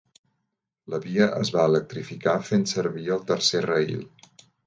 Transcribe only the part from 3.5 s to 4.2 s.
rail.